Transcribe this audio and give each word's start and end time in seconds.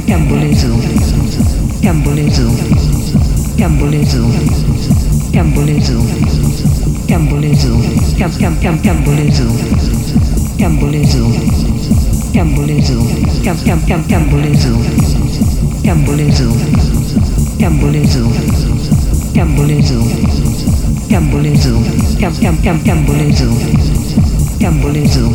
Cambolezo, 0.00 0.68
Cambolezo, 1.82 2.48
Cambolezo, 3.58 4.26
Cambolezo, 5.30 5.98
Cambolezo, 7.06 7.76
Cam 8.16 8.32
Cam 8.38 8.56
Cam 8.58 8.78
Cambolezo, 8.80 9.44
Cambolezo, 10.56 11.28
Cambolezo, 12.32 13.06
Cam 13.44 13.56
Cam 13.64 13.80
Cam 13.86 14.02
Cambolezo, 14.08 14.78
Cambolezo, 15.84 16.48
Cambolezo, 17.58 18.32
Cambolezo, 19.34 20.00
Cambolezo, 21.10 21.82
Cam 22.18 22.34
Cam 22.40 22.56
Cam 22.62 22.82
Cambolezo, 22.82 23.48
Cambolezo, 24.58 25.30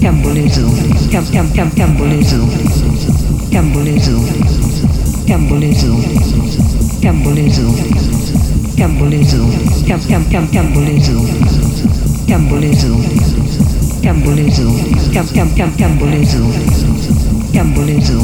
Cambolezo, 0.00 0.70
Cam 1.10 1.26
Cam 1.32 1.50
Cam 1.52 1.70
Cambolezo, 1.70 3.17
Cambolezo, 3.50 4.20
Cambolezo, 5.26 5.96
Cambolezo, 7.00 7.74
Cambolezo, 8.76 9.44
Cam 9.86 10.00
Cam 10.06 10.24
Cam 10.30 10.46
Cambolezo, 10.48 11.24
Cambolezo, 12.26 12.94
Cambolezo, 14.02 14.72
Cam 15.12 15.26
Cam 15.28 15.54
Cam 15.54 15.70
Cambolezo, 15.76 16.44
Cambolezo, 17.52 18.18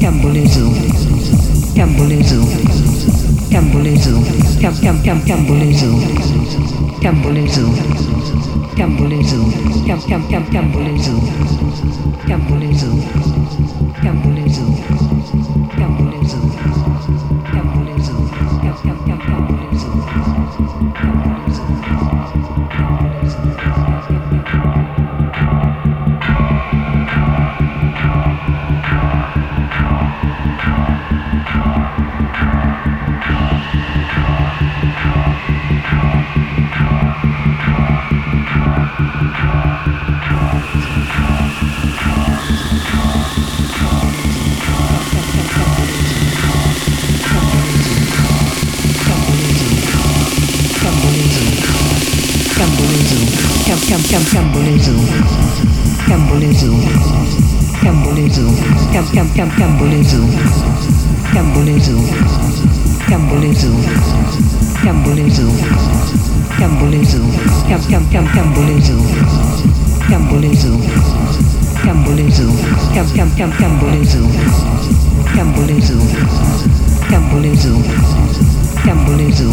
Cambolezo, 0.00 0.70
Cambolezo, 1.74 2.46
Cambolezo, 3.50 4.22
Cam 4.60 4.74
Cam 4.80 5.02
Cam 5.02 5.24
Cambolezo, 5.24 5.98
Cambolezo, 7.00 7.66
Cambolezo, 8.76 9.44
Cam 9.86 10.00
Cam 10.08 10.22
Cam 10.28 10.44
Cambolezo, 10.50 11.20
Cambolezo, 12.26 13.89
Cambolezo, 14.02 14.64
Cambolezo, 14.64 14.79
Cambolezo, 53.90 54.92
Cambolezo, 56.06 56.70
Cambolezo, 57.82 58.46
Cam 58.92 59.04
Cam 59.10 59.28
Cam 59.34 59.50
Cambolezo, 59.50 60.20
Cambolezo, 61.34 61.96
Cambolezo, 63.08 63.72
Cambolezo, 64.84 65.48
Cambolezo, 66.56 67.20
Cam 67.68 67.82
Cam 67.90 68.06
Cam 68.12 68.26
Cambolezo, 68.32 68.96
Cambolezo, 70.08 70.78
Cambolezo, 71.82 72.46
Cam 72.94 73.06
Cam 73.16 73.30
Cam 73.36 73.50
Cambolezo, 73.50 74.22
Cambolezo, 75.34 75.98
Cambolezo, 77.10 77.82
Cambolezo, 78.84 79.50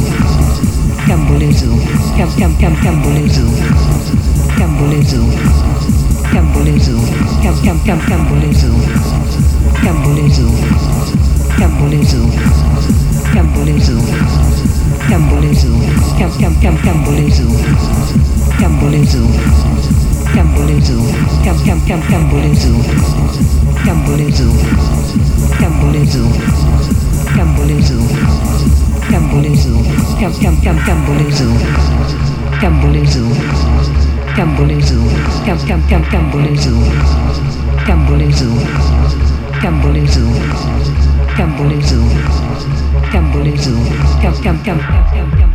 Cambolezo, 1.08 1.70
Cam 2.16 2.30
Cam 2.38 2.56
Cam 2.58 2.76
Cambolezo, 2.84 4.27
Cambolezo, 4.58 5.24
Cambolezo, 6.32 6.98
Cam 7.44 7.56
Cam 7.64 7.80
Cam 7.86 8.00
Cambolezo, 8.00 8.74
Cambolezo, 9.84 10.52
Cambolezo, 11.58 12.22
Cambolezo, 13.34 13.98
Cambolezo, 15.08 15.70
Cam 16.18 16.32
Cam 16.40 16.56
Cam 16.60 16.78
Cambolezo, 16.78 17.48
Cambolezo, 18.60 19.22
Cambolezo, 20.34 20.98
Cam 21.44 21.58
Cam 21.64 21.80
Cam 21.86 22.02
Cambolezo, 22.02 22.74
Cambolezo, 23.86 24.50
Cambolezo, 25.60 26.24
Cambolezo, 27.36 27.98
Cambolezo, 29.10 29.74
Cam 30.20 30.34
Cam 30.42 30.58
Cam 30.62 30.78
Cambolezo, 30.84 31.48
Cambolezo, 32.60 33.97
Cambolezo, 34.38 35.02
Cam 35.48 35.58
Cam 35.66 35.82
Cam 35.90 36.04
Cambolezo, 36.12 36.70
Cambolezo, 37.88 38.46
Cambolezo, 39.60 40.22
Cambolezo, 41.36 42.02
Cambolezo, 43.12 43.74
Cam 44.22 44.34
Cam 44.44 44.58
Cam 44.60 45.47